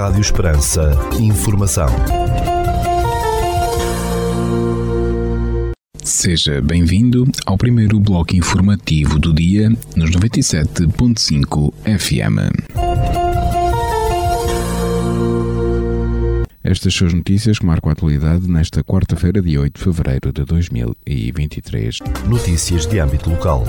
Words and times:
Rádio 0.00 0.22
Esperança. 0.22 0.92
Informação. 1.20 1.86
Seja 6.02 6.62
bem-vindo 6.62 7.30
ao 7.44 7.58
primeiro 7.58 8.00
bloco 8.00 8.34
informativo 8.34 9.18
do 9.18 9.34
dia 9.34 9.68
nos 9.94 10.10
97.5 10.10 11.74
FM. 11.98 12.40
Estas 16.64 16.94
são 16.94 17.06
as 17.06 17.12
notícias 17.12 17.58
que 17.58 17.66
marcam 17.66 17.90
a 17.90 17.92
atualidade 17.92 18.50
nesta 18.50 18.82
quarta-feira, 18.82 19.42
dia 19.42 19.60
8 19.60 19.76
de 19.76 19.84
fevereiro 19.84 20.32
de 20.32 20.46
2023. 20.46 21.98
Notícias 22.26 22.86
de 22.86 22.98
âmbito 22.98 23.28
local. 23.28 23.64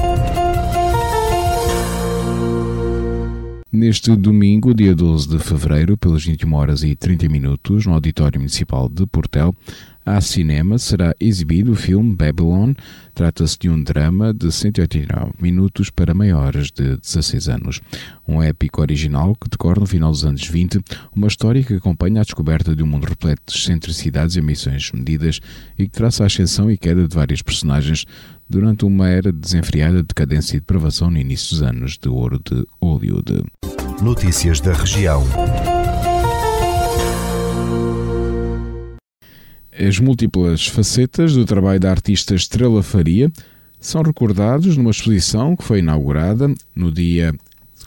Neste 3.73 4.13
domingo, 4.17 4.73
dia 4.73 4.93
12 4.93 5.29
de 5.29 5.39
fevereiro, 5.39 5.95
pelas 5.95 6.25
21 6.25 6.53
horas 6.55 6.83
e 6.83 6.93
30 6.93 7.29
minutos, 7.29 7.85
no 7.85 7.93
Auditório 7.93 8.37
Municipal 8.37 8.89
de 8.89 9.05
Portel, 9.07 9.55
à 10.05 10.19
cinema 10.19 10.77
será 10.77 11.13
exibido 11.19 11.71
o 11.71 11.75
filme 11.75 12.15
Babylon. 12.15 12.73
Trata-se 13.13 13.57
de 13.59 13.69
um 13.69 13.81
drama 13.81 14.33
de 14.33 14.51
189 14.51 15.33
minutos 15.41 15.89
para 15.89 16.13
maiores 16.13 16.71
de 16.71 16.97
16 16.97 17.49
anos. 17.49 17.81
Um 18.27 18.41
épico 18.41 18.81
original 18.81 19.35
que 19.35 19.49
decorre 19.49 19.79
no 19.79 19.85
final 19.85 20.11
dos 20.11 20.25
anos 20.25 20.47
20, 20.47 20.79
uma 21.15 21.27
história 21.27 21.63
que 21.63 21.75
acompanha 21.75 22.21
a 22.21 22.23
descoberta 22.23 22.75
de 22.75 22.81
um 22.81 22.87
mundo 22.87 23.05
repleto 23.05 23.41
de 23.47 23.57
excentricidades 23.57 24.35
e 24.35 24.39
ambições 24.39 24.91
medidas 24.91 25.39
e 25.77 25.83
que 25.83 25.91
traça 25.91 26.23
a 26.23 26.27
ascensão 26.27 26.71
e 26.71 26.77
queda 26.77 27.07
de 27.07 27.15
vários 27.15 27.41
personagens 27.41 28.05
durante 28.49 28.85
uma 28.85 29.07
era 29.07 29.31
desenfreada 29.31 29.97
de 29.97 30.07
decadência 30.07 30.57
e 30.57 30.59
depravação 30.59 31.09
no 31.09 31.17
início 31.17 31.51
dos 31.51 31.63
anos 31.63 31.97
de 31.97 32.09
ouro 32.09 32.39
de 32.43 32.65
Hollywood. 32.81 33.43
Notícias 34.01 34.59
da 34.59 34.73
região. 34.73 35.23
As 39.77 39.99
múltiplas 39.99 40.67
facetas 40.67 41.33
do 41.33 41.45
trabalho 41.45 41.79
da 41.79 41.89
artista 41.89 42.35
Estrela 42.35 42.83
Faria 42.83 43.31
são 43.79 44.01
recordados 44.01 44.75
numa 44.75 44.91
exposição 44.91 45.55
que 45.55 45.63
foi 45.63 45.79
inaugurada 45.79 46.53
no 46.75 46.91
dia 46.91 47.33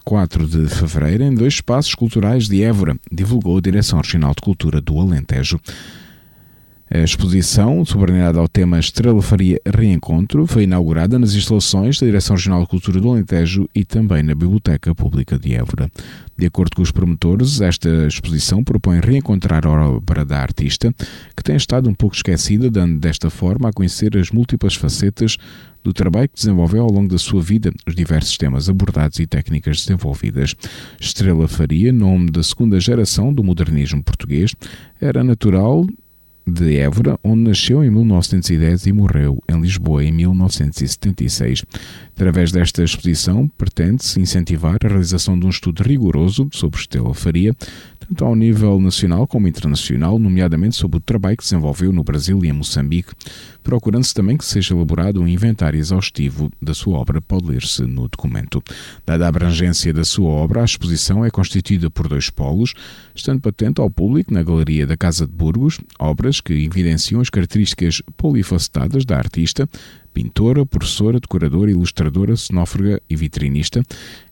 4 0.03 0.47
de 0.47 0.67
fevereiro 0.67 1.23
em 1.23 1.33
dois 1.33 1.53
espaços 1.55 1.93
culturais 1.93 2.47
de 2.47 2.63
Évora, 2.63 2.97
divulgou 3.11 3.57
a 3.57 3.61
Direção 3.61 3.99
Regional 3.99 4.33
de 4.35 4.41
Cultura 4.41 4.81
do 4.81 4.99
Alentejo. 4.99 5.59
A 6.87 6.99
exposição, 6.99 7.83
subordinada 7.83 8.39
ao 8.39 8.47
tema 8.47 8.77
Estrela 8.77 9.19
Faria 9.19 9.59
Reencontro, 9.65 10.45
foi 10.45 10.63
inaugurada 10.65 11.17
nas 11.17 11.33
instalações 11.33 11.99
da 11.99 12.05
Direção 12.05 12.35
Regional 12.35 12.61
de 12.61 12.67
Cultura 12.67 13.01
do 13.01 13.09
Alentejo 13.09 13.67
e 13.73 13.83
também 13.83 14.21
na 14.21 14.35
Biblioteca 14.35 14.93
Pública 14.93 15.39
de 15.39 15.55
Évora. 15.55 15.89
De 16.37 16.45
acordo 16.45 16.75
com 16.75 16.83
os 16.83 16.91
promotores, 16.91 17.59
esta 17.59 17.89
exposição 18.05 18.63
propõe 18.63 18.99
reencontrar 18.99 19.65
a 19.65 19.89
obra 19.89 20.23
da 20.23 20.37
artista, 20.37 20.93
que 21.35 21.43
tem 21.43 21.55
estado 21.55 21.89
um 21.89 21.93
pouco 21.95 22.15
esquecida, 22.15 22.69
dando 22.69 22.99
desta 22.99 23.31
forma 23.31 23.69
a 23.69 23.73
conhecer 23.73 24.15
as 24.15 24.29
múltiplas 24.29 24.75
facetas 24.75 25.37
do 25.83 25.91
trabalho 25.91 26.29
que 26.29 26.35
desenvolveu 26.35 26.83
ao 26.83 26.91
longo 26.91 27.09
da 27.09 27.17
sua 27.17 27.41
vida, 27.41 27.71
os 27.87 27.95
diversos 27.95 28.37
temas 28.37 28.69
abordados 28.69 29.17
e 29.19 29.25
técnicas 29.25 29.77
desenvolvidas. 29.81 30.55
Estrela 30.99 31.47
Faria, 31.47 31.91
nome 31.91 32.29
da 32.29 32.43
segunda 32.43 32.79
geração 32.79 33.33
do 33.33 33.43
modernismo 33.43 34.03
português, 34.03 34.53
era 35.01 35.23
natural 35.23 35.87
de 36.45 36.77
Évora, 36.77 37.19
onde 37.23 37.49
nasceu 37.49 37.83
em 37.83 37.89
1910 37.89 38.85
e 38.85 38.91
morreu 38.93 39.41
em 39.49 39.59
Lisboa 39.59 40.03
em 40.03 40.11
1976. 40.11 41.65
Através 42.15 42.51
desta 42.51 42.83
exposição, 42.83 43.47
pretende-se 43.57 44.19
incentivar 44.19 44.77
a 44.83 44.87
realização 44.87 45.37
de 45.37 45.45
um 45.45 45.49
estudo 45.49 45.83
rigoroso 45.83 46.47
sobre 46.53 46.79
Estela 46.79 47.13
Faria, 47.13 47.53
tanto 48.07 48.23
ao 48.23 48.35
nível 48.35 48.79
nacional 48.79 49.25
como 49.25 49.47
internacional, 49.47 50.19
nomeadamente 50.19 50.75
sobre 50.75 50.97
o 50.97 51.01
trabalho 51.01 51.35
que 51.35 51.43
desenvolveu 51.43 51.91
no 51.91 52.03
Brasil 52.03 52.43
e 52.45 52.47
em 52.47 52.53
Moçambique, 52.53 53.13
procurando-se 53.63 54.13
também 54.13 54.37
que 54.37 54.45
seja 54.45 54.75
elaborado 54.75 55.19
um 55.19 55.27
inventário 55.27 55.79
exaustivo 55.79 56.51
da 56.61 56.73
sua 56.73 56.99
obra, 56.99 57.19
pode 57.19 57.47
ler-se 57.47 57.81
no 57.81 58.07
documento. 58.07 58.63
Dada 59.05 59.25
a 59.25 59.29
abrangência 59.29 59.91
da 59.91 60.03
sua 60.03 60.29
obra, 60.29 60.61
a 60.61 60.65
exposição 60.65 61.25
é 61.25 61.31
constituída 61.31 61.89
por 61.89 62.07
dois 62.07 62.29
polos, 62.29 62.73
estando 63.15 63.41
patente 63.41 63.81
ao 63.81 63.89
público 63.89 64.31
na 64.31 64.43
Galeria 64.43 64.85
da 64.85 64.95
Casa 64.95 65.25
de 65.25 65.33
Burgos, 65.33 65.79
obras 65.97 66.34
que 66.41 66.53
evidenciam 66.53 67.21
as 67.21 67.29
características 67.29 68.01
polifacetadas 68.17 69.05
da 69.05 69.17
artista, 69.17 69.67
pintora, 70.13 70.65
professora, 70.65 71.19
decoradora, 71.19 71.69
ilustradora, 71.69 72.37
cenófaga 72.37 73.01
e 73.09 73.15
vitrinista. 73.15 73.83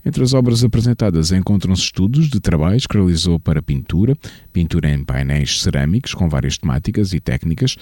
Entre 0.05 0.23
as 0.23 0.33
obras 0.33 0.63
apresentadas 0.63 1.31
encontram-se 1.31 1.83
estudos 1.83 2.29
de 2.29 2.39
trabalhos 2.39 2.87
que 2.87 2.97
realizou 2.97 3.39
para 3.39 3.61
pintura, 3.61 4.15
pintura 4.53 4.89
em 4.89 5.03
painéis 5.03 5.61
cerâmicos 5.61 6.13
com 6.13 6.29
várias 6.29 6.57
temáticas 6.57 7.13
e 7.13 7.19
técnicas, 7.19 7.75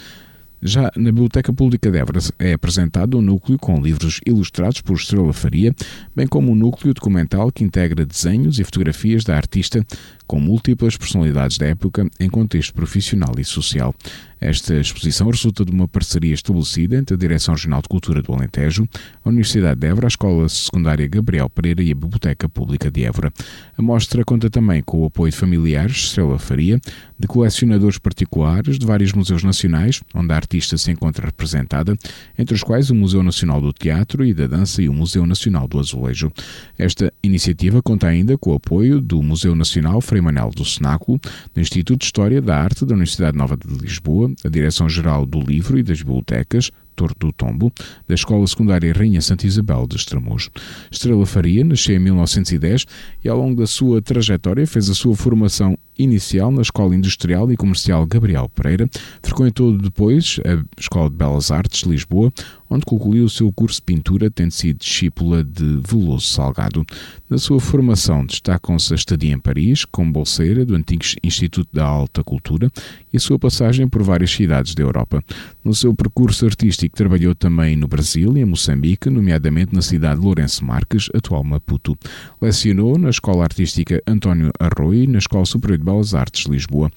já 0.62 0.92
na 0.96 1.12
Biblioteca 1.12 1.52
Pública 1.52 1.90
de 1.90 1.98
Évora 1.98 2.20
é 2.38 2.54
apresentado 2.54 3.18
um 3.18 3.22
núcleo 3.22 3.58
com 3.58 3.82
livros 3.82 4.20
ilustrados 4.26 4.82
por 4.82 4.96
Estrela 4.96 5.34
Faria, 5.34 5.74
bem 6.16 6.28
como 6.28 6.52
um 6.52 6.56
núcleo 6.56 6.94
documental 6.94 7.52
que 7.52 7.64
integra 7.64 8.06
desenhos 8.06 8.60
e 8.60 8.64
fotografias 8.64 9.24
da 9.24 9.36
artista 9.36 9.86
com 10.28 10.40
múltiplas 10.40 10.96
personalidades 10.96 11.58
da 11.58 11.66
época 11.66 12.08
em 12.20 12.30
contexto 12.30 12.74
profissional 12.74 13.34
e 13.38 13.44
social. 13.44 13.96
Esta 14.42 14.74
exposição 14.74 15.30
resulta 15.30 15.64
de 15.64 15.72
uma 15.72 15.88
parceria 15.88 16.34
estabelecida 16.34 16.98
entre 16.98 17.14
a 17.14 17.18
Direção 17.18 17.54
Regional 17.54 17.80
de 17.80 17.88
Cultura 17.88 18.24
do 18.24 18.34
Alentejo, 18.34 18.90
a 19.24 19.30
Universidade 19.30 19.80
de 19.80 19.86
Évora, 19.86 20.08
a 20.08 20.10
Escola 20.10 20.50
Secundária 20.50 21.08
Gabriel 21.08 21.48
Pereira 21.48 21.84
e 21.84 21.92
a 21.92 21.96
Biblioteca 21.96 22.50
Pública 22.50 22.90
de 22.90 23.04
Évora. 23.04 23.32
A 23.78 23.82
mostra 23.84 24.26
conta 24.26 24.50
também 24.50 24.82
com 24.82 25.04
o 25.04 25.06
apoio 25.06 25.32
de 25.32 25.38
familiares 25.38 26.06
Estrela 26.06 26.40
Faria, 26.40 26.82
de 27.20 27.28
colecionadores 27.28 28.00
particulares 28.00 28.80
de 28.80 28.86
vários 28.86 29.14
museus 29.14 29.44
nacionais, 29.44 30.02
onde 30.12 30.34
a 30.34 30.36
artista 30.36 30.76
se 30.76 30.90
encontra 30.90 31.28
representada, 31.28 31.96
entre 32.36 32.56
os 32.56 32.64
quais 32.64 32.90
o 32.90 32.96
Museu 32.96 33.22
Nacional 33.22 33.62
do 33.62 33.72
Teatro 33.72 34.26
e 34.26 34.34
da 34.34 34.48
Dança 34.48 34.82
e 34.82 34.90
o 34.90 34.94
Museu 34.94 35.24
Nacional 35.28 35.68
do 35.68 35.78
Azulejo. 35.78 36.32
Esta 36.80 37.14
iniciativa 37.22 37.80
conta 37.80 38.08
ainda 38.08 38.36
com 38.40 38.54
o 38.54 38.56
apoio 38.56 39.00
do 39.00 39.22
Museu 39.22 39.54
Nacional 39.54 40.02
Frei 40.02 40.20
Manuel 40.20 40.50
do 40.50 40.66
Cenáculo, 40.66 41.20
do 41.54 41.62
Instituto 41.62 42.00
de 42.00 42.06
História 42.06 42.42
da 42.42 42.58
Arte 42.58 42.84
da 42.86 42.96
Universidade 42.96 43.38
Nova 43.38 43.56
de 43.56 43.72
Lisboa, 43.72 44.31
a 44.44 44.50
Direção-Geral 44.50 45.26
do 45.26 45.40
Livro 45.40 45.78
e 45.78 45.84
das 45.84 46.02
Bibliotecas, 46.02 46.72
Torre 47.02 47.16
do 47.18 47.32
Tombo, 47.32 47.74
da 48.08 48.14
Escola 48.14 48.46
Secundária 48.46 48.94
Rainha 48.94 49.22
Santa 49.22 49.48
Isabel 49.48 49.88
de 49.88 49.96
Estremoz. 49.96 50.50
Estrela 50.92 51.26
Faria 51.26 51.64
nasceu 51.64 51.96
em 51.96 52.00
1910 52.00 52.86
e, 53.24 53.30
ao 53.30 53.38
longo 53.38 53.60
da 53.60 53.66
sua 53.66 54.02
trajetória, 54.04 54.68
fez 54.68 54.88
a 54.88 54.94
sua 54.94 55.16
formação 55.16 55.76
inicial 55.98 56.52
na 56.52 56.62
Escola 56.62 56.96
Industrial 56.96 57.52
e 57.52 57.58
Comercial 57.58 58.06
Gabriel 58.06 58.50
Pereira, 58.50 58.90
frequentou 59.22 59.76
depois 59.78 60.40
a 60.46 60.64
Escola 60.80 61.10
de 61.10 61.16
Belas 61.16 61.52
Artes 61.52 61.84
de 61.84 61.90
Lisboa, 61.90 62.32
onde 62.70 62.86
concluiu 62.86 63.26
o 63.26 63.30
seu 63.30 63.52
curso 63.52 63.80
de 63.80 63.84
pintura, 63.84 64.32
tendo 64.32 64.52
sido 64.52 64.78
discípula 64.78 65.44
de 65.44 65.82
Veloso 65.86 66.26
Salgado. 66.26 66.86
Na 67.30 67.38
sua 67.38 67.60
formação 67.60 68.26
destacam-se 68.26 68.94
a 68.94 68.96
estadia 68.96 69.34
em 69.34 69.40
Paris, 69.40 69.86
como 69.86 70.12
bolseira 70.12 70.66
do 70.66 70.76
antigo 70.76 71.04
Instituto 71.22 71.70
da 71.74 71.84
Alta 71.84 72.24
Cultura, 72.24 72.72
e 73.12 73.18
a 73.18 73.20
sua 73.20 73.38
passagem 73.38 73.88
por 73.88 74.02
várias 74.02 74.32
cidades 74.32 74.74
da 74.74 74.84
Europa. 74.84 75.22
No 75.64 75.76
seu 75.76 75.94
percurso 75.94 76.46
artístico 76.46 76.91
trabalhou 76.94 77.34
também 77.34 77.76
no 77.76 77.88
Brasil 77.88 78.38
e 78.38 78.42
em 78.42 78.46
Moçambique, 78.46 79.10
nomeadamente 79.10 79.74
na 79.74 79.82
cidade 79.82 80.20
de 80.20 80.26
Lourenço 80.26 80.64
Marques, 80.66 81.10
atual 81.14 81.44
Maputo. 81.44 81.98
Lecionou 82.42 82.98
na 82.98 83.10
Escola 83.10 83.44
Artística 83.44 84.02
António 84.08 84.52
Arroio 84.60 85.04
e 85.04 85.08
na 85.08 85.20
Escola 85.20 85.46
Superior 85.46 85.78
de 85.78 85.86
Belas 85.86 86.14
Artes 86.14 86.46
Lisboa. 86.46 86.92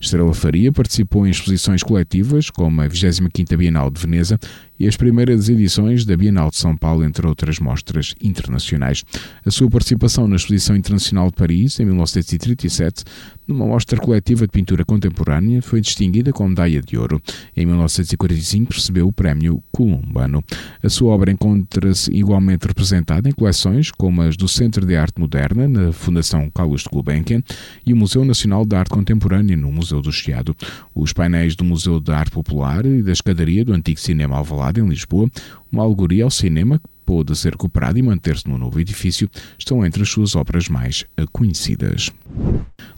Estrela 0.00 0.32
Faria 0.32 0.72
participou 0.72 1.26
em 1.26 1.30
exposições 1.30 1.82
coletivas, 1.82 2.50
como 2.50 2.80
a 2.80 2.88
25ª 2.88 3.56
Bienal 3.56 3.90
de 3.90 4.00
Veneza 4.00 4.38
e 4.78 4.86
as 4.86 4.96
primeiras 4.96 5.48
edições 5.48 6.04
da 6.04 6.16
Bienal 6.16 6.50
de 6.50 6.56
São 6.56 6.76
Paulo, 6.76 7.04
entre 7.04 7.26
outras 7.26 7.58
mostras 7.58 8.14
internacionais. 8.22 9.04
A 9.44 9.50
sua 9.50 9.68
participação 9.68 10.28
na 10.28 10.36
Exposição 10.36 10.76
Internacional 10.76 11.28
de 11.28 11.32
Paris, 11.32 11.80
em 11.80 11.84
1937, 11.84 13.02
numa 13.46 13.66
mostra 13.66 13.98
coletiva 13.98 14.46
de 14.46 14.52
pintura 14.52 14.84
contemporânea, 14.84 15.62
foi 15.62 15.80
distinguida 15.80 16.32
com 16.32 16.46
medalha 16.46 16.80
de 16.80 16.96
ouro. 16.96 17.20
Em 17.56 17.64
1945 17.64 18.74
recebeu 18.74 19.08
o 19.08 19.12
Prémio 19.12 19.62
Columbano. 19.72 20.44
A 20.82 20.88
sua 20.88 21.12
obra 21.12 21.32
encontra-se 21.32 22.12
igualmente 22.12 22.66
representada 22.66 23.28
em 23.28 23.32
coleções 23.32 23.90
como 23.90 24.22
as 24.22 24.36
do 24.36 24.46
Centro 24.46 24.86
de 24.86 24.94
Arte 24.94 25.18
Moderna, 25.18 25.66
na 25.66 25.92
Fundação 25.92 26.48
Carlos 26.50 26.82
de 26.82 26.88
Gulbenkian, 26.92 27.42
e 27.84 27.92
o 27.92 27.96
Museu 27.96 28.24
Nacional 28.24 28.64
de 28.66 28.76
Arte 28.76 28.90
Contemporânea, 28.90 29.56
no 29.56 29.72
Museu 29.72 29.87
do 29.96 30.12
Chiado. 30.12 30.56
Os 30.94 31.12
painéis 31.12 31.56
do 31.56 31.64
Museu 31.64 31.98
de 31.98 32.12
Arte 32.12 32.30
Popular 32.30 32.84
e 32.86 33.02
da 33.02 33.12
escadaria 33.12 33.64
do 33.64 33.72
antigo 33.72 33.98
Cinema 33.98 34.36
Alvalade, 34.36 34.80
em 34.80 34.88
Lisboa, 34.88 35.28
uma 35.70 35.82
alegoria 35.82 36.24
ao 36.24 36.30
cinema 36.30 36.78
que 36.78 36.97
pôde 37.08 37.34
ser 37.34 37.52
recuperado 37.52 37.98
e 37.98 38.02
manter-se 38.02 38.46
no 38.46 38.58
novo 38.58 38.78
edifício, 38.78 39.30
estão 39.58 39.82
entre 39.86 40.02
as 40.02 40.10
suas 40.10 40.36
obras 40.36 40.68
mais 40.68 41.06
conhecidas. 41.32 42.10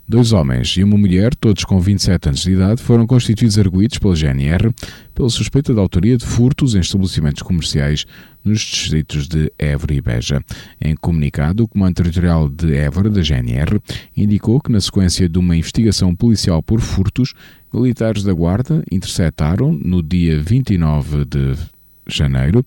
Dois 0.08 0.32
homens 0.32 0.76
e 0.76 0.82
uma 0.82 0.98
mulher, 0.98 1.32
todos 1.36 1.62
com 1.62 1.78
27 1.78 2.30
anos 2.30 2.40
de 2.40 2.50
idade, 2.50 2.82
foram 2.82 3.06
constituídos 3.06 3.56
arguídos 3.56 3.98
pela 3.98 4.16
GNR 4.16 4.74
pela 5.14 5.30
suspeita 5.30 5.72
de 5.72 5.78
autoria 5.78 6.16
de 6.16 6.26
furtos 6.26 6.74
em 6.74 6.80
estabelecimentos 6.80 7.42
comerciais 7.42 8.04
nos 8.42 8.58
distritos 8.62 9.28
de 9.28 9.52
Évora 9.56 9.94
e 9.94 10.00
Beja. 10.00 10.42
Em 10.80 10.96
comunicado, 10.96 11.62
o 11.62 11.68
Comando 11.68 11.94
Territorial 11.94 12.48
de 12.48 12.74
Évora, 12.74 13.08
da 13.08 13.22
GNR, 13.22 13.78
indicou 14.16 14.60
que, 14.60 14.72
na 14.72 14.80
sequência 14.80 15.28
de 15.28 15.38
uma 15.38 15.54
investigação 15.54 16.16
policial 16.16 16.60
por 16.60 16.80
furtos, 16.80 17.32
militares 17.72 18.24
da 18.24 18.32
Guarda 18.32 18.82
interceptaram, 18.90 19.72
no 19.72 20.02
dia 20.02 20.40
29 20.40 21.24
de 21.26 21.54
janeiro, 22.08 22.64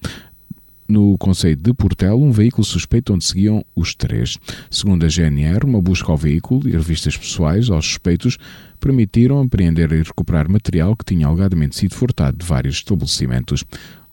no 0.88 1.18
Conselho 1.18 1.56
de 1.56 1.74
Portela 1.74 2.16
um 2.16 2.32
veículo 2.32 2.64
suspeito 2.64 3.14
onde 3.14 3.24
seguiam 3.24 3.64
os 3.76 3.96
três. 3.96 4.38
Segundo 4.70 5.06
a 5.06 5.10
GNR, 5.10 5.66
uma 5.66 5.82
busca 5.82 6.12
ao 6.12 6.18
veículo 6.18 6.68
e 6.68 6.72
revistas 6.72 7.18
pessoais 7.18 7.70
aos 7.70 7.86
suspeitos 7.86 8.38
permitiram 8.80 9.40
apreender 9.42 9.92
e 9.92 10.04
recuperar 10.04 10.50
material 10.50 10.96
que 10.96 11.06
tinha 11.06 11.28
alegadamente 11.28 11.76
sido 11.76 11.96
furtado 11.96 12.38
de 12.38 12.46
vários 12.46 12.76
estabelecimentos 12.76 13.64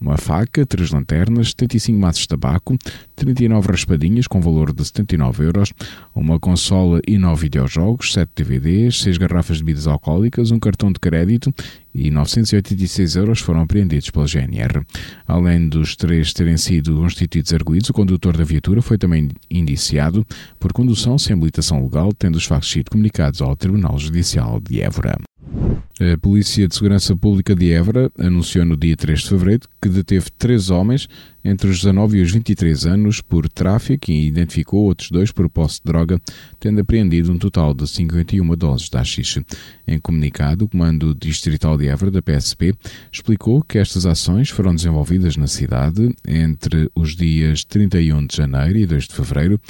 uma 0.00 0.16
faca, 0.16 0.64
três 0.64 0.90
lanternas, 0.90 1.48
75 1.48 1.98
maços 1.98 2.22
de 2.22 2.28
tabaco, 2.28 2.76
39 3.14 3.68
raspadinhas 3.68 4.26
com 4.26 4.40
valor 4.40 4.72
de 4.72 4.84
79 4.84 5.44
euros, 5.44 5.72
uma 6.14 6.40
consola 6.40 7.00
e 7.06 7.18
9 7.18 7.42
videojogos, 7.42 8.12
7 8.12 8.30
DVDs, 8.34 9.00
6 9.00 9.18
garrafas 9.18 9.58
de 9.58 9.64
bebidas 9.64 9.86
alcoólicas, 9.86 10.50
um 10.50 10.58
cartão 10.58 10.90
de 10.90 10.98
crédito 10.98 11.52
e 11.94 12.10
986 12.10 13.16
euros 13.16 13.40
foram 13.40 13.60
apreendidos 13.60 14.10
pela 14.10 14.26
GNR. 14.26 14.84
Além 15.26 15.68
dos 15.68 15.96
três 15.96 16.32
terem 16.32 16.56
sido 16.56 16.96
constituídos 16.96 17.52
arguídos, 17.52 17.90
o 17.90 17.92
condutor 17.92 18.36
da 18.36 18.44
viatura 18.44 18.80
foi 18.80 18.96
também 18.96 19.28
indiciado 19.50 20.26
por 20.58 20.72
condução 20.72 21.18
sem 21.18 21.34
habilitação 21.34 21.82
legal, 21.82 22.12
tendo 22.12 22.36
os 22.36 22.44
factos 22.44 22.70
sido 22.70 22.90
comunicados 22.90 23.42
ao 23.42 23.54
Tribunal 23.56 23.98
Judicial 23.98 24.60
de 24.60 24.80
Évora. 24.80 25.29
A 26.00 26.16
Polícia 26.16 26.66
de 26.66 26.74
Segurança 26.74 27.14
Pública 27.14 27.54
de 27.54 27.72
Évora 27.72 28.10
anunciou 28.18 28.64
no 28.64 28.74
dia 28.74 28.96
3 28.96 29.20
de 29.20 29.28
fevereiro 29.28 29.68
que 29.82 29.88
deteve 29.90 30.30
três 30.38 30.70
homens 30.70 31.06
entre 31.44 31.68
os 31.68 31.76
19 31.76 32.16
e 32.16 32.22
os 32.22 32.32
23 32.32 32.86
anos 32.86 33.20
por 33.20 33.46
tráfico 33.50 34.10
e 34.10 34.26
identificou 34.26 34.84
outros 34.84 35.10
dois 35.10 35.30
por 35.30 35.46
posse 35.50 35.76
de 35.76 35.92
droga, 35.92 36.18
tendo 36.58 36.80
apreendido 36.80 37.30
um 37.30 37.36
total 37.36 37.74
de 37.74 37.86
51 37.86 38.56
doses 38.56 38.88
de 38.88 38.96
haxixe. 38.96 39.44
Em 39.86 40.00
comunicado, 40.00 40.64
o 40.64 40.68
Comando 40.68 41.14
Distrital 41.14 41.76
de 41.76 41.88
Évora 41.88 42.10
da 42.10 42.22
PSP 42.22 42.74
explicou 43.12 43.62
que 43.62 43.76
estas 43.76 44.06
ações 44.06 44.48
foram 44.48 44.74
desenvolvidas 44.74 45.36
na 45.36 45.46
cidade 45.46 46.14
entre 46.26 46.90
os 46.94 47.14
dias 47.14 47.62
31 47.62 48.26
de 48.26 48.36
janeiro 48.36 48.78
e 48.78 48.86
2 48.86 49.06
de 49.06 49.14
fevereiro, 49.14 49.60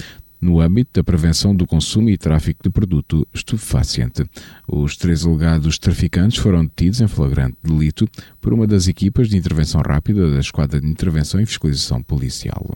no 0.40 0.60
âmbito 0.60 0.90
da 0.94 1.04
prevenção 1.04 1.54
do 1.54 1.66
consumo 1.66 2.08
e 2.08 2.16
tráfico 2.16 2.62
de 2.62 2.70
produto 2.70 3.26
estupefaciente. 3.32 4.24
Os 4.66 4.96
três 4.96 5.26
alegados 5.26 5.78
traficantes 5.78 6.38
foram 6.38 6.64
detidos 6.64 7.00
em 7.00 7.08
flagrante 7.08 7.56
delito 7.62 8.08
por 8.40 8.52
uma 8.52 8.66
das 8.66 8.88
equipas 8.88 9.28
de 9.28 9.36
intervenção 9.36 9.82
rápida 9.86 10.30
da 10.30 10.40
Esquadra 10.40 10.80
de 10.80 10.86
Intervenção 10.86 11.40
e 11.40 11.46
Fiscalização 11.46 12.02
Policial. 12.02 12.74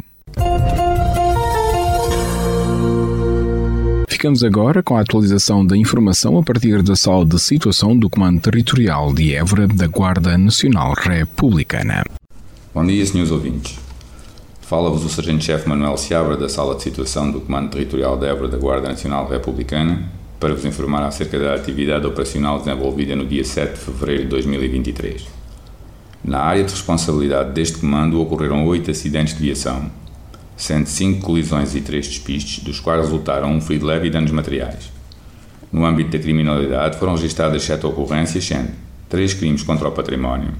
Ficamos 4.08 4.42
agora 4.42 4.82
com 4.82 4.96
a 4.96 5.00
atualização 5.00 5.66
da 5.66 5.76
informação 5.76 6.38
a 6.38 6.42
partir 6.42 6.82
da 6.82 6.96
sala 6.96 7.26
de 7.26 7.38
situação 7.38 7.96
do 7.96 8.08
Comando 8.08 8.40
Territorial 8.40 9.12
de 9.12 9.34
Évora 9.34 9.66
da 9.66 9.86
Guarda 9.86 10.38
Nacional 10.38 10.94
Republicana. 10.94 12.04
Bom 12.74 12.86
dia, 12.86 13.04
senhores 13.04 13.30
ouvintes. 13.30 13.83
Fala-vos 14.66 15.04
o 15.04 15.10
Sargento-Chefe 15.10 15.68
Manuel 15.68 15.94
Seabra 15.98 16.38
da 16.38 16.48
Sala 16.48 16.74
de 16.74 16.82
Situação 16.82 17.30
do 17.30 17.38
Comando 17.38 17.72
Territorial 17.72 18.16
de 18.16 18.24
Évora 18.24 18.48
da 18.48 18.56
Guarda 18.56 18.88
Nacional 18.88 19.28
Republicana 19.28 20.10
para 20.40 20.54
vos 20.54 20.64
informar 20.64 21.02
acerca 21.02 21.38
da 21.38 21.54
atividade 21.54 22.06
operacional 22.06 22.58
desenvolvida 22.58 23.14
no 23.14 23.26
dia 23.26 23.44
7 23.44 23.74
de 23.74 23.78
fevereiro 23.78 24.22
de 24.22 24.28
2023. 24.30 25.26
Na 26.24 26.40
área 26.40 26.64
de 26.64 26.72
responsabilidade 26.72 27.52
deste 27.52 27.76
comando 27.76 28.18
ocorreram 28.18 28.66
oito 28.66 28.90
acidentes 28.90 29.36
de 29.36 29.42
viação, 29.42 29.90
sendo 30.56 30.86
cinco 30.86 31.20
colisões 31.26 31.74
e 31.74 31.82
três 31.82 32.08
despistes, 32.08 32.64
dos 32.64 32.80
quais 32.80 33.02
resultaram 33.02 33.52
um 33.52 33.60
ferido 33.60 33.84
leve 33.84 34.06
e 34.06 34.10
danos 34.10 34.30
materiais. 34.30 34.90
No 35.70 35.84
âmbito 35.84 36.10
da 36.12 36.18
criminalidade 36.18 36.98
foram 36.98 37.16
registradas 37.16 37.62
sete 37.62 37.84
ocorrências, 37.84 38.42
sendo 38.42 38.70
três 39.10 39.34
crimes 39.34 39.62
contra 39.62 39.86
o 39.86 39.92
património, 39.92 40.54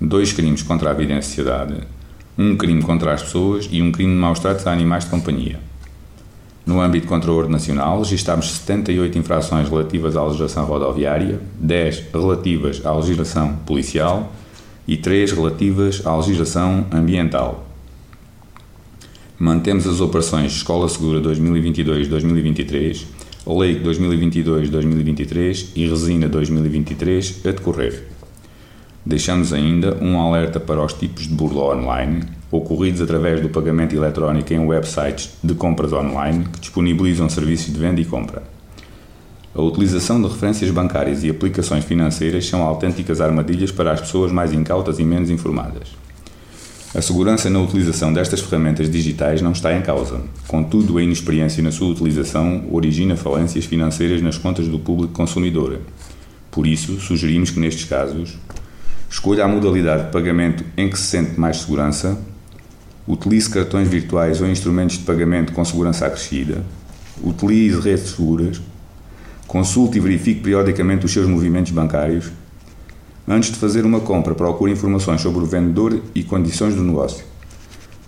dois 0.00 0.32
crimes 0.32 0.64
contra 0.64 0.90
a 0.90 0.92
vida 0.92 1.12
em 1.12 1.22
sociedade, 1.22 1.76
um 2.36 2.56
crime 2.56 2.82
contra 2.82 3.12
as 3.12 3.22
pessoas 3.22 3.68
e 3.70 3.80
um 3.80 3.92
crime 3.92 4.12
de 4.12 4.18
maus 4.18 4.38
tratos 4.38 4.66
a 4.66 4.72
animais 4.72 5.04
de 5.04 5.10
companhia. 5.10 5.60
No 6.66 6.80
âmbito 6.80 7.06
contra 7.06 7.30
o 7.30 7.36
ordem 7.36 7.52
nacional, 7.52 7.98
registámos 7.98 8.50
78 8.50 9.18
infrações 9.18 9.68
relativas 9.68 10.16
à 10.16 10.24
legislação 10.24 10.64
rodoviária, 10.64 11.38
10 11.60 12.04
relativas 12.12 12.84
à 12.84 12.92
legislação 12.94 13.56
policial 13.66 14.32
e 14.88 14.96
3 14.96 15.32
relativas 15.32 16.06
à 16.06 16.16
legislação 16.16 16.86
ambiental. 16.90 17.66
Mantemos 19.38 19.86
as 19.86 20.00
operações 20.00 20.52
Escola 20.52 20.88
Segura 20.88 21.20
2022-2023, 21.20 23.04
Lei 23.46 23.78
2022-2023 23.82 25.66
e 25.76 25.86
Resina 25.86 26.28
2023 26.28 27.42
a 27.44 27.50
decorrer. 27.50 28.04
Deixamos 29.06 29.52
ainda 29.52 29.98
um 30.00 30.18
alerta 30.18 30.58
para 30.58 30.82
os 30.82 30.94
tipos 30.94 31.28
de 31.28 31.34
burla 31.34 31.74
online 31.74 32.22
ocorridos 32.50 33.00
através 33.00 33.40
do 33.40 33.48
pagamento 33.48 33.94
eletrónico 33.94 34.52
em 34.52 34.60
websites 34.60 35.30
de 35.42 35.54
compras 35.54 35.92
online 35.92 36.44
que 36.52 36.60
disponibilizam 36.60 37.28
serviços 37.28 37.72
de 37.72 37.78
venda 37.78 38.00
e 38.00 38.04
compra. 38.04 38.42
A 39.54 39.60
utilização 39.60 40.20
de 40.20 40.28
referências 40.28 40.70
bancárias 40.70 41.22
e 41.22 41.30
aplicações 41.30 41.84
financeiras 41.84 42.46
são 42.46 42.62
autênticas 42.62 43.20
armadilhas 43.20 43.70
para 43.70 43.92
as 43.92 44.00
pessoas 44.00 44.32
mais 44.32 44.52
incautas 44.52 44.98
e 44.98 45.04
menos 45.04 45.30
informadas. 45.30 45.88
A 46.94 47.02
segurança 47.02 47.50
na 47.50 47.60
utilização 47.60 48.12
destas 48.12 48.40
ferramentas 48.40 48.88
digitais 48.88 49.42
não 49.42 49.52
está 49.52 49.76
em 49.76 49.82
causa, 49.82 50.20
contudo, 50.46 50.96
a 50.96 51.02
inexperiência 51.02 51.62
na 51.62 51.72
sua 51.72 51.88
utilização 51.88 52.64
origina 52.70 53.16
falências 53.16 53.64
financeiras 53.64 54.22
nas 54.22 54.38
contas 54.38 54.68
do 54.68 54.78
público 54.78 55.12
consumidor. 55.12 55.80
Por 56.50 56.68
isso, 56.68 57.00
sugerimos 57.00 57.50
que 57.50 57.58
nestes 57.58 57.84
casos 57.84 58.38
Escolha 59.14 59.44
a 59.44 59.48
modalidade 59.48 60.06
de 60.06 60.10
pagamento 60.10 60.64
em 60.76 60.90
que 60.90 60.98
se 60.98 61.04
sente 61.04 61.38
mais 61.38 61.58
segurança. 61.58 62.18
Utilize 63.06 63.48
cartões 63.48 63.86
virtuais 63.86 64.40
ou 64.40 64.48
instrumentos 64.48 64.98
de 64.98 65.04
pagamento 65.04 65.52
com 65.52 65.64
segurança 65.64 66.04
acrescida. 66.04 66.64
Utilize 67.22 67.80
redes 67.80 68.10
seguras. 68.10 68.60
Consulte 69.46 69.98
e 69.98 70.00
verifique 70.00 70.40
periodicamente 70.40 71.06
os 71.06 71.12
seus 71.12 71.28
movimentos 71.28 71.70
bancários. 71.70 72.32
Antes 73.26 73.52
de 73.52 73.56
fazer 73.56 73.86
uma 73.86 74.00
compra, 74.00 74.34
procure 74.34 74.72
informações 74.72 75.20
sobre 75.20 75.44
o 75.44 75.46
vendedor 75.46 76.02
e 76.12 76.24
condições 76.24 76.74
do 76.74 76.82
negócio. 76.82 77.24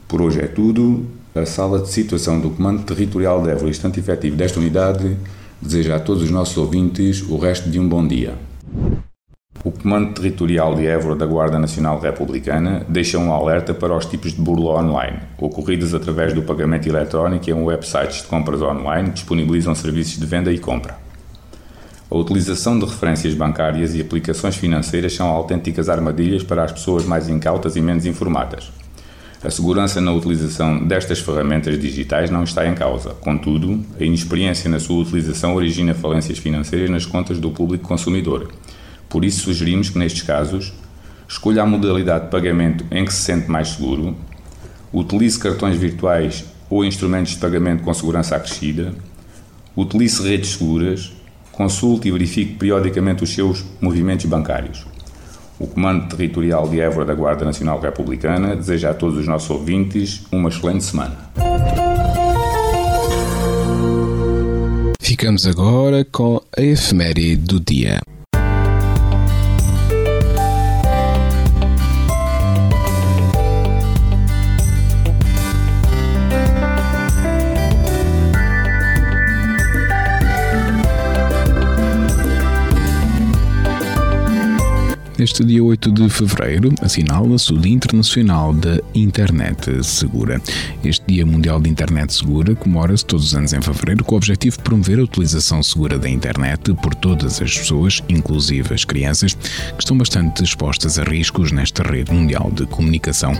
Por 0.08 0.20
hoje 0.20 0.40
é 0.40 0.48
tudo. 0.48 1.06
A 1.36 1.46
sala 1.46 1.78
de 1.78 1.88
situação 1.88 2.40
do 2.40 2.50
Comando 2.50 2.82
Territorial 2.82 3.40
de 3.42 3.50
Évora, 3.50 3.70
instante 3.70 4.00
efetivo 4.00 4.34
desta 4.34 4.58
unidade, 4.58 5.16
deseja 5.62 5.96
a 5.96 6.00
todos 6.00 6.24
os 6.24 6.30
nossos 6.32 6.56
ouvintes 6.56 7.22
o 7.22 7.38
resto 7.38 7.70
de 7.70 7.78
um 7.78 7.88
bom 7.88 8.04
dia. 8.04 8.34
O 9.66 9.72
Comando 9.72 10.14
Territorial 10.14 10.76
de 10.76 10.86
Évora 10.86 11.16
da 11.16 11.26
Guarda 11.26 11.58
Nacional 11.58 11.98
Republicana 11.98 12.86
deixa 12.88 13.18
um 13.18 13.32
alerta 13.32 13.74
para 13.74 13.96
os 13.96 14.06
tipos 14.06 14.32
de 14.32 14.40
burla 14.40 14.80
online, 14.80 15.18
ocorridos 15.36 15.92
através 15.92 16.32
do 16.32 16.40
pagamento 16.40 16.88
eletrónico 16.88 17.50
em 17.50 17.64
websites 17.64 18.22
de 18.22 18.28
compras 18.28 18.62
online 18.62 19.08
que 19.08 19.14
disponibilizam 19.14 19.74
serviços 19.74 20.20
de 20.20 20.24
venda 20.24 20.52
e 20.52 20.58
compra. 20.60 20.96
A 22.08 22.16
utilização 22.16 22.78
de 22.78 22.84
referências 22.84 23.34
bancárias 23.34 23.92
e 23.96 24.00
aplicações 24.00 24.54
financeiras 24.54 25.14
são 25.14 25.26
autênticas 25.26 25.88
armadilhas 25.88 26.44
para 26.44 26.62
as 26.62 26.70
pessoas 26.70 27.04
mais 27.04 27.28
incautas 27.28 27.74
e 27.74 27.80
menos 27.80 28.06
informadas. 28.06 28.70
A 29.42 29.50
segurança 29.50 30.00
na 30.00 30.12
utilização 30.12 30.78
destas 30.86 31.18
ferramentas 31.18 31.76
digitais 31.76 32.30
não 32.30 32.44
está 32.44 32.68
em 32.68 32.74
causa. 32.76 33.10
Contudo, 33.14 33.84
a 33.98 34.04
inexperiência 34.04 34.70
na 34.70 34.78
sua 34.78 35.02
utilização 35.02 35.56
origina 35.56 35.92
falências 35.92 36.38
financeiras 36.38 36.88
nas 36.88 37.04
contas 37.04 37.40
do 37.40 37.50
público 37.50 37.88
consumidor 37.88 38.48
por 39.16 39.24
isso, 39.24 39.44
sugerimos 39.44 39.88
que, 39.88 39.98
nestes 39.98 40.20
casos, 40.20 40.74
escolha 41.26 41.62
a 41.62 41.66
modalidade 41.66 42.26
de 42.26 42.30
pagamento 42.30 42.84
em 42.90 43.02
que 43.02 43.14
se 43.14 43.22
sente 43.22 43.50
mais 43.50 43.70
seguro, 43.70 44.14
utilize 44.92 45.38
cartões 45.38 45.78
virtuais 45.78 46.44
ou 46.68 46.84
instrumentos 46.84 47.32
de 47.32 47.38
pagamento 47.38 47.82
com 47.82 47.94
segurança 47.94 48.36
acrescida, 48.36 48.92
utilize 49.74 50.22
redes 50.22 50.50
seguras, 50.50 51.14
consulte 51.50 52.08
e 52.08 52.10
verifique 52.10 52.56
periodicamente 52.56 53.24
os 53.24 53.32
seus 53.32 53.64
movimentos 53.80 54.26
bancários. 54.26 54.84
O 55.58 55.66
Comando 55.66 56.14
Territorial 56.14 56.68
de 56.68 56.78
Évora 56.78 57.06
da 57.06 57.14
Guarda 57.14 57.46
Nacional 57.46 57.80
Republicana 57.80 58.54
deseja 58.54 58.90
a 58.90 58.94
todos 58.94 59.16
os 59.16 59.26
nossos 59.26 59.48
ouvintes 59.48 60.26
uma 60.30 60.50
excelente 60.50 60.84
semana. 60.84 61.16
Ficamos 65.00 65.46
agora 65.46 66.04
com 66.04 66.38
a 66.54 66.60
efeméride 66.60 67.36
do 67.36 67.58
dia. 67.58 67.98
Neste 85.18 85.42
dia 85.42 85.64
8 85.64 85.92
de 85.92 86.10
fevereiro, 86.10 86.74
assinala-se 86.82 87.50
o 87.50 87.56
Dia 87.56 87.72
Internacional 87.72 88.52
da 88.52 88.78
Internet 88.94 89.82
Segura. 89.82 90.38
Este 90.84 91.05
Dia 91.06 91.24
Mundial 91.24 91.60
de 91.60 91.70
Internet 91.70 92.12
Segura 92.12 92.56
comemora-se 92.56 93.06
todos 93.06 93.26
os 93.26 93.34
anos 93.34 93.52
em 93.52 93.62
fevereiro 93.62 94.04
com 94.04 94.16
o 94.16 94.18
objetivo 94.18 94.56
de 94.56 94.62
promover 94.64 94.98
a 94.98 95.04
utilização 95.04 95.62
segura 95.62 95.98
da 95.98 96.08
internet 96.08 96.74
por 96.74 96.96
todas 96.96 97.40
as 97.40 97.56
pessoas, 97.56 98.02
inclusive 98.08 98.74
as 98.74 98.84
crianças, 98.84 99.34
que 99.34 99.78
estão 99.78 99.96
bastante 99.96 100.42
expostas 100.42 100.98
a 100.98 101.04
riscos 101.04 101.52
nesta 101.52 101.84
rede 101.84 102.12
mundial 102.12 102.50
de 102.50 102.66
comunicação. 102.66 103.32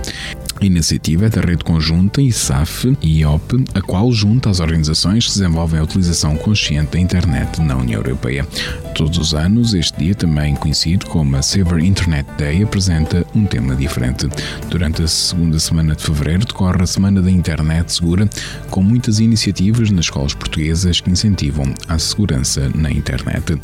A 0.60 0.64
iniciativa 0.64 1.26
é 1.26 1.28
da 1.28 1.40
Rede 1.40 1.64
Conjunta 1.64 2.22
ISAF 2.22 2.96
e 3.02 3.20
IOP, 3.20 3.64
a 3.74 3.82
qual 3.82 4.10
junta 4.12 4.48
as 4.48 4.60
organizações 4.60 5.26
que 5.26 5.32
desenvolvem 5.32 5.80
a 5.80 5.82
utilização 5.82 6.36
consciente 6.36 6.92
da 6.92 7.00
internet 7.00 7.60
na 7.60 7.76
União 7.76 8.00
Europeia. 8.00 8.46
Todos 8.94 9.18
os 9.18 9.34
anos, 9.34 9.74
este 9.74 9.98
dia, 9.98 10.14
também 10.14 10.54
conhecido 10.54 11.04
como 11.06 11.36
a 11.36 11.42
Saver 11.42 11.80
Internet 11.80 12.26
Day, 12.38 12.62
apresenta 12.62 13.26
um 13.34 13.44
tema 13.44 13.74
diferente. 13.74 14.28
Durante 14.70 15.02
a 15.02 15.08
segunda 15.08 15.58
semana 15.58 15.94
de 15.94 16.02
fevereiro 16.02 16.46
decorre 16.46 16.82
a 16.82 16.86
Semana 16.86 17.20
da 17.20 17.30
Internet 17.30 17.55
Segura, 17.86 18.28
com 18.70 18.82
muitas 18.82 19.18
iniciativas 19.18 19.90
nas 19.90 20.06
escolas 20.06 20.34
portuguesas 20.34 21.00
que 21.00 21.10
incentivam 21.10 21.72
a 21.88 21.98
segurança 21.98 22.70
na 22.74 22.90
internet. 22.90 23.58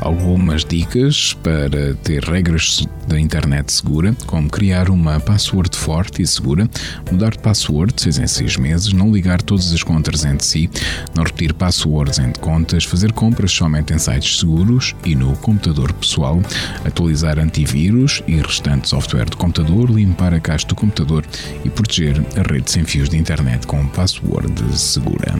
Algumas 0.00 0.64
dicas 0.64 1.34
para 1.34 1.94
ter 2.02 2.22
regras 2.24 2.86
da 3.06 3.18
internet 3.18 3.72
segura, 3.72 4.16
como 4.26 4.48
criar 4.48 4.88
uma 4.88 5.20
password 5.20 5.76
forte 5.76 6.22
e 6.22 6.26
segura, 6.26 6.68
mudar 7.10 7.30
de 7.30 7.38
password 7.38 7.94
6 7.96 8.18
em 8.18 8.26
6 8.26 8.56
meses, 8.56 8.92
não 8.92 9.12
ligar 9.12 9.42
todas 9.42 9.72
as 9.72 9.82
contas 9.82 10.24
entre 10.24 10.46
si, 10.46 10.70
não 11.14 11.24
repetir 11.24 11.52
passwords 11.52 12.18
entre 12.18 12.40
contas, 12.40 12.84
fazer 12.84 13.12
compras 13.12 13.52
somente 13.52 13.92
em 13.92 13.98
sites 13.98 14.38
seguros 14.38 14.94
e 15.04 15.14
no 15.14 15.36
computador 15.36 15.92
pessoal, 15.92 16.40
atualizar 16.84 17.38
antivírus 17.38 18.22
e 18.26 18.36
restante 18.36 18.88
software 18.88 19.26
do 19.26 19.36
computador, 19.36 19.90
limpar 19.90 20.32
a 20.34 20.40
caixa 20.40 20.66
do 20.66 20.74
computador 20.74 21.24
e 21.64 21.70
proteger 21.70 22.20
a 22.36 22.52
rede 22.52 22.70
sem 22.70 22.84
fios 22.84 23.08
de 23.08 23.16
internet 23.34 23.66
com 23.66 23.84
password 23.88 24.78
segura. 24.78 25.34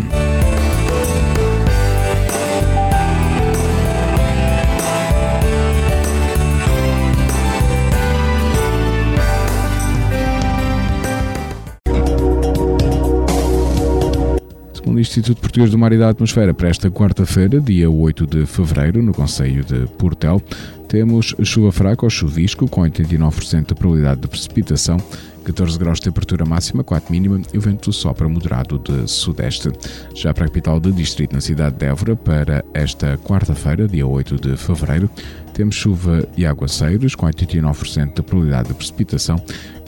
Segundo 14.73 14.97
o 14.97 15.01
Instituto 15.01 15.41
Português 15.41 15.71
do 15.71 15.79
Mar 15.79 15.93
e 15.93 15.99
da 15.99 16.09
Atmosfera, 16.09 16.53
para 16.53 16.69
esta 16.69 16.91
quarta-feira, 16.91 17.61
dia 17.61 17.89
8 17.89 18.27
de 18.27 18.45
fevereiro, 18.45 19.01
no 19.05 19.15
Conselho 19.15 19.65
de 19.65 19.87
Portel, 19.99 20.43
temos 20.89 21.33
chuva 21.45 21.71
fraca 21.71 22.05
ou 22.05 22.11
chuvisco, 22.11 22.67
com 22.67 22.81
89% 22.83 23.69
de 23.69 23.75
probabilidade 23.77 24.23
de 24.23 24.27
precipitação, 24.27 24.97
14 25.45 25.79
graus 25.79 25.99
de 25.99 26.05
temperatura 26.05 26.45
máxima, 26.45 26.83
4 26.83 27.13
mínima 27.13 27.41
e 27.53 27.59
o 27.59 27.61
vento 27.61 27.93
sopra 27.93 28.29
moderado 28.29 28.79
de 28.79 29.09
sudeste. 29.09 29.71
Já 30.15 30.33
para 30.33 30.45
a 30.45 30.49
capital 30.49 30.81
do 30.81 30.93
distrito, 30.93 31.35
na 31.35 31.41
cidade 31.41 31.77
de 31.77 31.87
Évora, 31.87 32.17
para 32.17 32.65
esta 32.73 33.17
quarta-feira, 33.19 33.87
dia 33.87 34.07
8 34.07 34.37
de 34.37 34.57
fevereiro, 34.57 35.11
temos 35.53 35.75
chuva 35.75 36.27
e 36.37 36.47
aguaceiros, 36.47 37.15
com 37.15 37.27
89% 37.27 38.15
de 38.15 38.23
probabilidade 38.23 38.69
de 38.69 38.75
precipitação, 38.75 39.41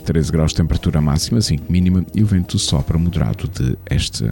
13 0.05 0.31
graus 0.31 0.51
de 0.51 0.57
temperatura 0.57 1.01
máxima, 1.01 1.41
5 1.41 1.71
mínima 1.71 2.05
e 2.13 2.23
o 2.23 2.25
vento 2.25 2.57
sopra 2.57 2.97
moderado 2.97 3.47
de 3.47 3.77
este. 3.89 4.31